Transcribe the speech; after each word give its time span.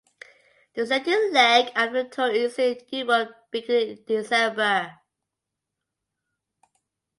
The 0.73 0.87
second 0.87 1.31
leg 1.31 1.67
of 1.75 1.93
the 1.93 2.05
tour 2.05 2.31
is 2.31 2.57
in 2.57 2.79
Europe 2.89 3.35
beginning 3.51 3.99
in 3.99 4.03
December. 4.05 4.97